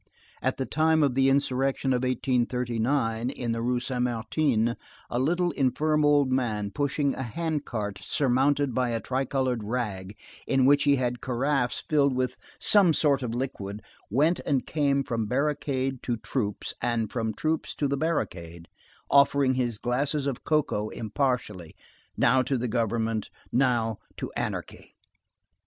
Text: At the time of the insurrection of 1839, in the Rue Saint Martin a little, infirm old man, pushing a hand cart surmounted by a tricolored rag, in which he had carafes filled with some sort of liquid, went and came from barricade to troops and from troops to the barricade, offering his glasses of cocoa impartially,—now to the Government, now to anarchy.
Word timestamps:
At 0.41 0.57
the 0.57 0.65
time 0.65 1.03
of 1.03 1.13
the 1.13 1.29
insurrection 1.29 1.93
of 1.93 1.99
1839, 2.01 3.29
in 3.29 3.51
the 3.51 3.61
Rue 3.61 3.79
Saint 3.79 4.01
Martin 4.01 4.75
a 5.11 5.19
little, 5.19 5.51
infirm 5.51 6.03
old 6.03 6.31
man, 6.31 6.71
pushing 6.71 7.13
a 7.13 7.21
hand 7.21 7.65
cart 7.65 7.99
surmounted 8.01 8.73
by 8.73 8.89
a 8.89 8.99
tricolored 8.99 9.63
rag, 9.63 10.17
in 10.47 10.65
which 10.65 10.85
he 10.85 10.95
had 10.95 11.21
carafes 11.21 11.81
filled 11.87 12.15
with 12.15 12.35
some 12.59 12.93
sort 12.93 13.21
of 13.21 13.35
liquid, 13.35 13.83
went 14.09 14.39
and 14.43 14.65
came 14.65 15.03
from 15.03 15.27
barricade 15.27 16.01
to 16.01 16.17
troops 16.17 16.73
and 16.81 17.11
from 17.11 17.31
troops 17.31 17.75
to 17.75 17.87
the 17.87 17.95
barricade, 17.95 18.67
offering 19.11 19.53
his 19.53 19.77
glasses 19.77 20.25
of 20.25 20.43
cocoa 20.43 20.89
impartially,—now 20.89 22.41
to 22.41 22.57
the 22.57 22.67
Government, 22.67 23.29
now 23.51 23.99
to 24.17 24.31
anarchy. 24.35 24.95